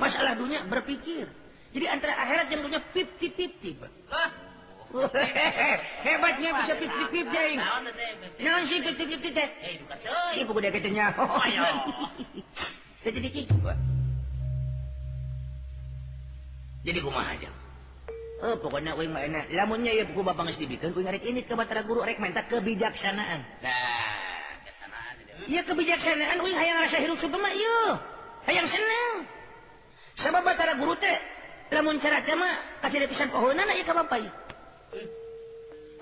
[0.00, 1.28] masalah dunia berpikir.
[1.74, 3.82] jadi antara akhirat yang punya 50-50
[4.14, 4.30] oh,
[6.06, 7.60] hebatnya bisa 50-50 aing
[8.38, 10.32] naon sih 50-50 teh eh, eh.
[10.38, 11.66] ibu gede katanya oh, ya.
[13.10, 13.58] jadi kiku
[16.86, 17.50] jadi kumaha aja
[18.44, 19.48] Oh, pokoknya we enak.
[19.56, 23.40] Lamunnya ya buku bapak ngasih dibikin, kuing arek ini ke batara guru arek minta kebijaksanaan.
[23.64, 24.44] Nah.
[25.48, 28.04] Iya kebijaksanaan, kuing hayang rasa hirup sebema, iya.
[28.44, 29.24] Hayang seneng.
[30.20, 31.16] Sebab batara guru teh
[31.72, 32.48] lamun cara tema
[32.82, 34.32] kasih pisan pohon anak ya bapak ya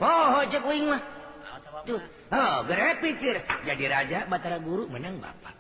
[0.03, 1.03] oh cek wing mah.
[1.87, 2.01] Tuh
[2.33, 3.35] oh gara pikir.
[3.67, 5.55] Jadi raja batara guru menang bapak.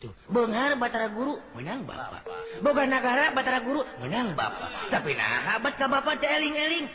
[0.00, 2.22] Tuh benghar batara guru menang bapak.
[2.60, 4.92] Boga negara batara guru menang bapak.
[4.92, 6.86] Tapi nah abad ka bapak teh eling eling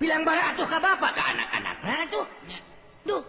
[0.00, 2.24] bilang bara atuh ka bapak ka anak-anak nah tuh
[3.04, 3.20] tuh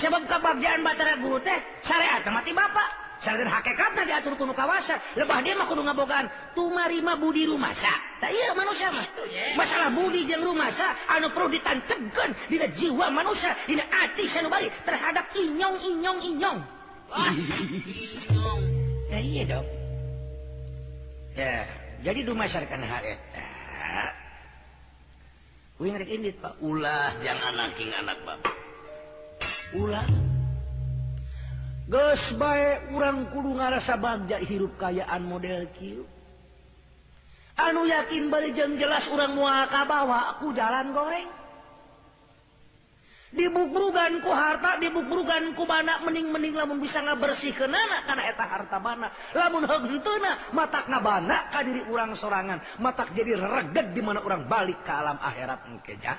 [0.00, 2.88] sebab kebabjaan batara guru teh syariat mati bapak.
[3.20, 6.26] saya hakekat diatur kuno kawasan lebah dia mah kudu ngabogaan.
[6.56, 7.76] Tumarima Budi rumah
[8.32, 9.04] iya manusia mah.
[9.56, 15.28] Masalah Budi jeung rumah saya anu perlu ditantegan dina jiwa manusia tidak hati sanubari terhadap
[15.36, 16.58] inyong inyong inyong.
[19.10, 19.66] Nah, iya dong.
[21.36, 21.64] Ya
[22.00, 23.46] jadi dumasarkan masyarakat eta
[25.80, 26.60] Wih ngerik ini pak.
[26.60, 28.60] Ulah jangan naking anak bapak
[29.74, 30.29] ulah?
[31.90, 36.06] baik urang kudu ngarasa bagja hirup kayaan model Q
[37.60, 41.28] anu yakin bari barijeng jelas urang muaka bawa aku jalan goreng.
[43.30, 49.06] Dibukruganku harta dibukruganku bana mening-mening lamun bisa nggak bersih ke nana karena eta harta bana.
[49.38, 54.90] Lamun hentuna matak nabana kadiri urang sorangan matak jadi regeg di mana orang balik ke
[54.90, 56.18] alam akhirat engke engkejah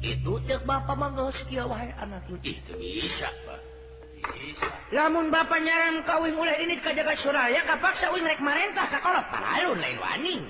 [0.00, 3.60] itu cek Bapak manggoski anak itu bisa pak.
[4.20, 4.68] Bisa.
[4.92, 9.96] Namun Bapak nyaran kawin mulai ini kejaga Suraya kapaksa uing rek marentah kalau paralun lain
[10.00, 10.42] waning.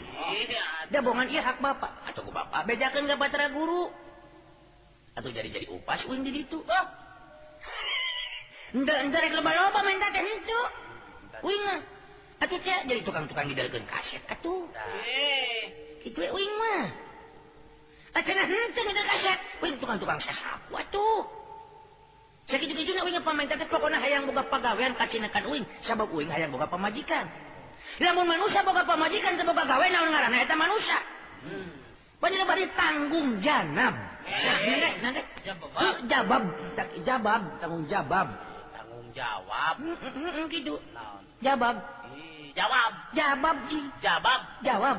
[0.90, 1.90] Dabongan iya hak Bapak.
[2.06, 3.90] Atau ke Bapak bejakan ke Batara Guru.
[5.18, 6.86] Atau jadi-jadi upas uing di situ oh.
[8.70, 10.60] Ndak ndak rek loba-loba minta teh itu.
[11.42, 11.62] Wing
[12.38, 14.66] atuh cek jadi tukang-tukang di dalam kaset atuh.
[15.06, 15.62] eh.
[16.06, 17.09] Itu uing mah.
[19.90, 21.26] tukang-tukang sesap waduh
[22.50, 25.64] sakit juga juga uing pamain tapi pokoknya hayang boga pegawaian kacinakan uing.
[25.86, 27.30] Sabab uing hayang boga pemajikan.
[28.02, 30.98] Lamun manusia boga pemajikan teu boga gawe naon ngaranna eta manusia.
[31.40, 31.72] Hmm.
[32.20, 33.94] banyak bari tanggung janab.
[34.28, 35.20] Nanti nanti.
[36.10, 36.44] Jabab
[36.76, 38.28] tak jabab tanggung jabab
[38.74, 39.74] tanggung jawab.
[39.78, 40.74] Hmm, hmm, hmm, gitu.
[41.40, 41.78] Jabab
[42.58, 42.92] jawab.
[43.14, 43.56] Jabab
[44.02, 44.98] jabab jawab.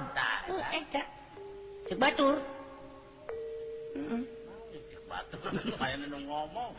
[0.50, 2.39] Oh, eh batur
[6.25, 6.69] ngomong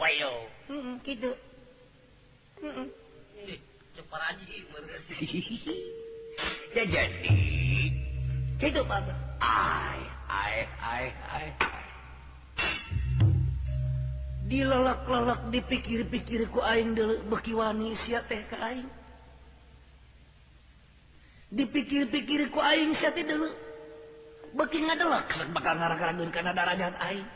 [6.93, 7.39] jadi.
[8.63, 8.81] Itu
[14.53, 18.85] dilolak-lolak dipikir-pikirku Aing dulu bekiwani si teh kaing
[21.49, 22.93] dipikir-pikirku Aing
[23.25, 23.49] dulu
[24.53, 24.85] beking
[25.53, 27.27] bakal ngara-garaun karena darahjan aing.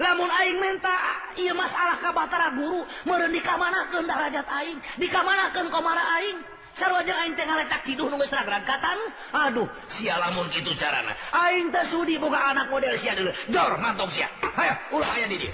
[0.00, 0.96] Lamun aing minta
[1.36, 4.80] ia masalah ka batara guru meredi kamanakan darajat aing?
[4.96, 6.40] Dikamanakan komara aing?
[6.72, 8.96] Sarwaja aing tengah letak tidur nunggu seragran katan
[9.36, 11.12] aduh sia lamun gitu carana.
[11.36, 14.32] Aing teh sudi boga anak model sia dulu jor mantap sia.
[14.56, 15.52] Hayo ulah aya di dieu.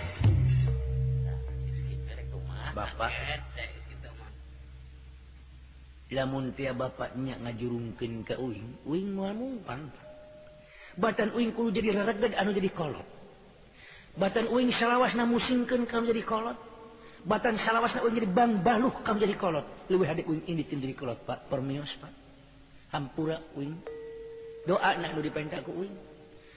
[2.78, 3.10] Bapak.
[6.14, 9.90] Lamun tia bapaknya ngajurungkeun ka uing uing moal mumpan
[10.98, 13.06] batan uing uingkulu jadi rereged anu jadi kolot.
[14.18, 16.58] Batan uing salawas na musingkan kamu jadi kolot.
[17.22, 19.66] Batan salawas na uing jadi bang baluh kamu jadi kolot.
[19.86, 22.10] Lebih hadik uing ini tim jadi kolot pak permios pak.
[22.90, 23.78] Hampura uing.
[24.66, 25.94] Doa nak nu diperintah ku uing.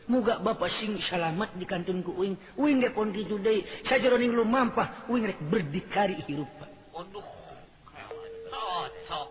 [0.09, 2.57] Muga bapak sing salamat di kantun ku uing.
[2.57, 3.61] Uing depon gitu deh.
[3.85, 6.69] Saja roning lu mampah uing rek berdikari hirup pak.
[6.91, 7.23] Waduh.
[8.51, 9.29] aduh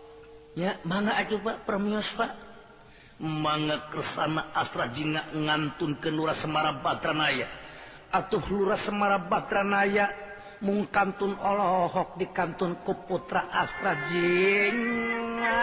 [0.51, 2.50] ya mangga atuh pak permios pak.
[3.21, 7.47] mange kesana Astra Jina ngantun ke Lura Semara Batranaya.
[8.11, 10.09] Atuh Lura Semara Batranaya
[10.65, 15.57] mung kantun olohok di kantun ku putra Astra Jina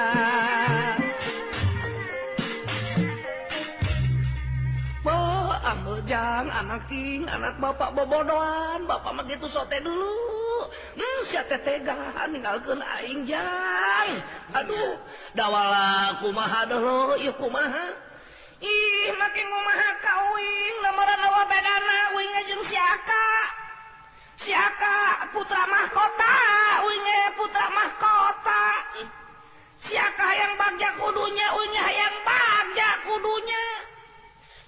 [6.09, 10.65] Ujang anak King anak Bapak bobodoan Bapak mah gitu sote dulu.
[10.97, 14.17] Hmm, si tetegahan ninggalkeun aing jang.
[14.57, 14.97] Aduh
[15.37, 17.93] dawala kumaha dulu ieu kumaha?
[18.57, 23.29] Ih makin kumaha kawin lamaran awak bedana uing jeung siaka
[24.49, 26.37] siaka putra mahkota
[26.89, 27.05] uing
[27.37, 28.65] putra mahkota.
[29.85, 33.89] Siaka yang bagja kudunya uing yang bagja kudunya.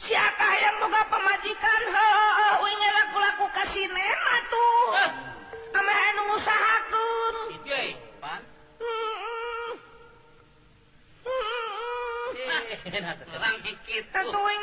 [0.01, 4.97] siapa yang moga pemajikan oh, laku-laku kasihma tuh.
[6.31, 6.81] Usaha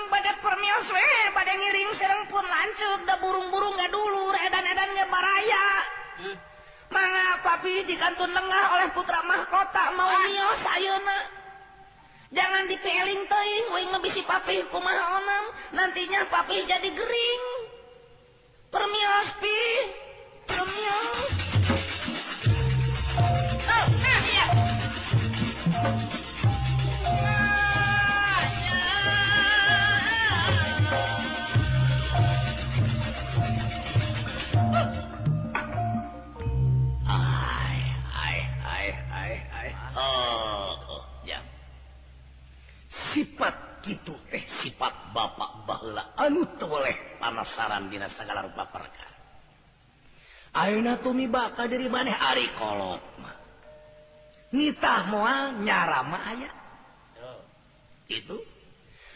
[0.08, 0.88] pada permios
[1.36, 5.68] pada ngiring serang pun lancur udah burung-burung nggak dulu edan-edan nggak baraya.
[6.88, 11.37] Manga papi di kantun lengah oleh putra mahkota mau mios ayeuna.
[12.28, 17.57] Jangan dipeling teuing, uing ngebisi papi kumaha onam, nantinya papi jadi gering.
[47.86, 49.14] dina segala rupa perkara
[50.58, 53.38] ayeuna tumi bakal diri maneh ari kolot mah.
[54.58, 56.52] Nitah moal nyara mah aya.
[58.10, 58.42] Itu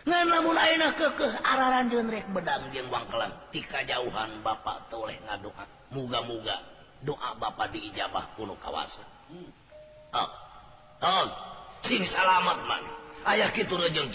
[0.06, 5.18] ngan lamun ayeuna keukeuh araran jeung rek bedang jeung wangkelan ti kajauhan bapak teh oleh
[5.26, 5.66] ngadoa.
[5.92, 6.58] Muga-muga
[7.02, 9.02] doa bapak diijabah kuno kawasa
[9.34, 9.50] hmm.
[10.14, 10.30] oh.
[11.02, 11.28] oh.
[11.82, 12.96] sing salamet maneh
[13.26, 14.10] ayaah gitu rejeng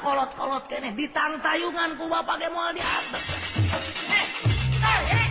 [0.00, 0.90] kolot-kolot kene.
[0.94, 3.24] Ditang tayungan ku bapak ge moal di atas.
[3.70, 4.18] Eh,
[4.82, 5.28] eh, eh.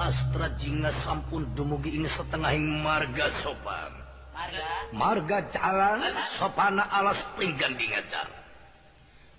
[0.00, 3.92] Astra Jingga sampun dumugi ini setengahing marga sopan.
[4.90, 5.44] Marga?
[5.52, 6.00] Jalan
[6.40, 8.40] sopana alas pinggan dijar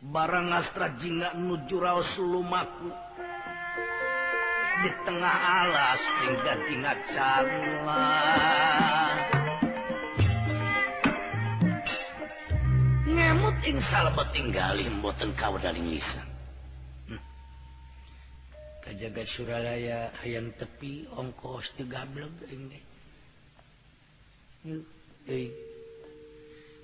[0.01, 2.89] barang Astra Jingga nujuraos lumaku.
[4.81, 8.09] di tengah alas tinggal tingkat carla
[13.05, 16.25] ngemut insal salbet tinggali mboten kau dari nisan.
[17.05, 17.21] Hmm.
[18.81, 22.79] kajaga suralaya yang tepi ongkos tiga gableng ini.
[25.29, 25.45] Hei,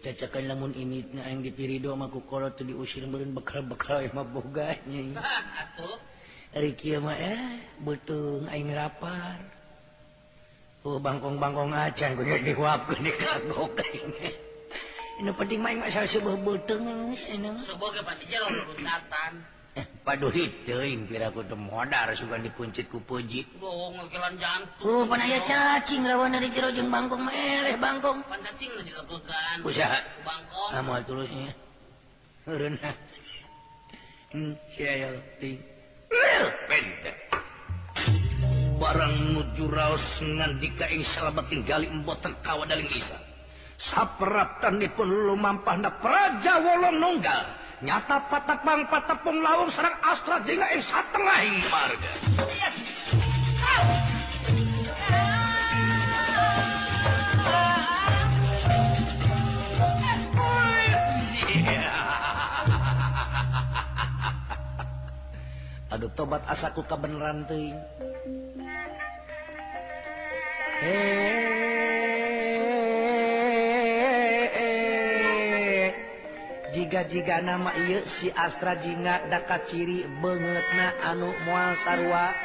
[0.06, 5.18] cacakan lamun ini yang dipirido maku kalau tu diusir mungkin bekal-bekal yang maboganya.
[6.56, 7.44] eh
[7.84, 9.38] butuh lapar
[10.88, 12.12] oh, Bangkong-bangkong acan
[15.18, 16.86] ini penting main masalah sebuah buteng
[17.66, 19.34] sebuah kepatinya lulutan
[19.74, 23.46] eh, Paduh hiteng kira aku tuh modar suka dipuncit ku puji.
[23.62, 24.90] Bohong ngekilan jantung.
[24.90, 28.26] Oh, panaya cacing lawan dari jero jeung bangkong meleh eh, bangkong.
[28.26, 29.56] pancacing lu juga bukan.
[29.62, 30.02] Usaha.
[30.26, 30.72] Bangkong.
[30.74, 31.52] Ah, Kamu tulusnya.
[32.48, 32.96] Reunah.
[34.34, 35.77] Hmm, saya ting.
[38.78, 43.20] barang nuju raos ngandika ing salabat tinggali emboten kawa daling isa.
[43.78, 47.46] Saperatan dipun lumampah na praja wolong nunggal
[47.86, 52.12] nyata patapang patapung laung serang astra jingga ing satengahi marga.
[52.50, 52.97] yes.
[66.28, 67.80] tobat asaku kebenaran teuing.
[70.84, 71.48] Eh,
[76.76, 82.36] jiga-jiga nama ieu si Astra jinga daka ciri beungeutna anu moal sarua.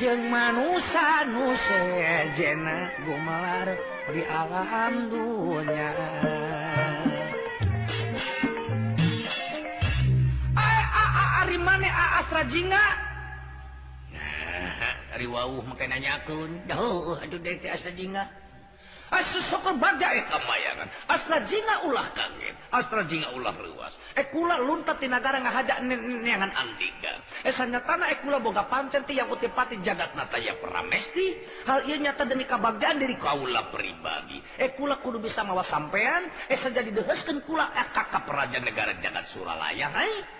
[0.00, 3.76] Jeung manusia nu sejena gumelar
[4.08, 5.92] di alam dunya.
[12.30, 12.82] Rajina
[15.10, 16.62] dari Wow maka nanyaun
[21.10, 27.86] asrajina ulah kaget asrajina ulah luas ekula eh luntat di negara ngahadangan Andika esanya eh
[27.90, 31.26] tanah eh ekula boga pancen ti yang utipati jagat nataya peramesti
[31.66, 34.38] hal ia nyata demi kabagdan diri kaula pribadi.
[34.60, 36.30] Ekula kudu bisa mawa sampean.
[36.46, 40.39] Eh jadi deheskan kula eh kakak peraja negara jagat Suralaya hai.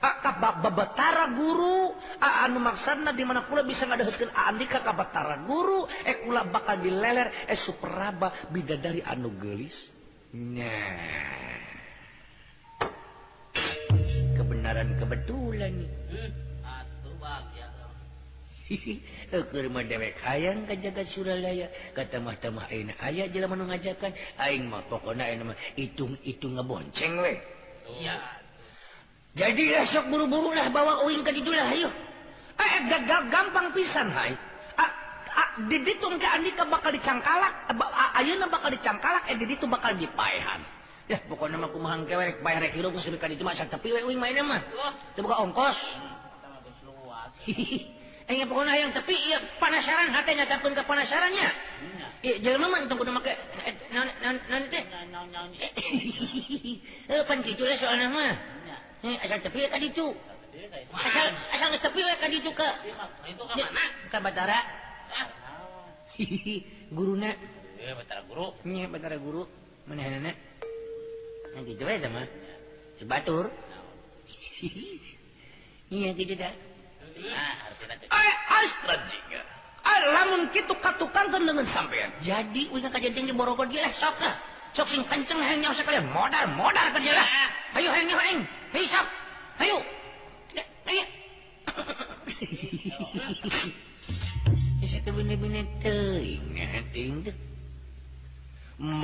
[0.00, 1.92] Betara guru.
[2.20, 2.58] Anu
[3.12, 9.04] di mana pula bisa ngadahuskan Andika ka batara guru ekula bakal dileler eh superaba bidadari
[9.04, 9.92] anu gelis
[10.30, 11.58] nah
[14.38, 15.90] kebenaran kebetulan nih.
[19.50, 25.54] Kerma dewek hayang kajaga Suralaya kata mah-tamah enak ayah jalan menungajakan aing mah pokona enak
[25.54, 27.38] mah hitung-hitung ngebonceng weh.
[27.98, 28.39] Iya.
[29.34, 31.90] jadi esok buru-buru lah bawa uing ke gitulah ayo
[32.58, 34.34] eh, eh gagal gampang pisan hai.
[34.74, 34.90] Ah,
[35.38, 37.52] ah, diditung ke Andika bakal dicangkalak
[38.18, 40.60] ayeuna bakal dicangkalak eh diditu ah, bakal eh, dipaehan
[41.10, 44.18] ya pokoknya mah kumahan kewerek bayar rek hirup geus ka ditu mah tapi we uing
[44.22, 44.62] mainnya mah.
[45.18, 45.78] Teu buka ongkos.
[48.30, 51.50] Eh, pokoknya yang tapi ya, penasaran hatenya takun ke penasarannya.
[52.22, 53.34] Iya, jelema mah tunggu nama ke
[53.90, 54.86] non non non teh.
[57.10, 58.38] Eh, pan kitu soalnya mah.
[66.96, 67.16] guru
[68.28, 68.44] guru.
[69.24, 69.42] Guru.
[73.08, 73.48] Batur.
[80.00, 82.12] Lamun gitu katukan dengan sampean.
[82.20, 84.36] Jadi udah kejadian di Borogo dia sok lah.
[84.76, 87.26] Sok sing kenceng hengnya sekalian modal modal kerja lah.
[87.80, 88.38] Ayo heng heng.
[88.70, 88.86] Hei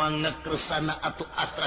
[0.06, 1.66] manana atau astra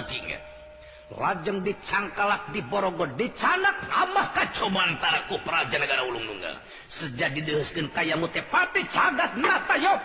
[1.09, 6.53] rajeng dicangkalak di Borogod dicanak Abah kacauantaraku Praja negara ulung nunggal.
[6.85, 9.97] Sejadi diuskin kaya mutepati cagat nata yo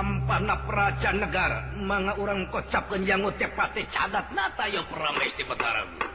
[0.00, 6.09] kampana peraca negara manga urang kocap kenjangu tepati cadat nata yo pramesti di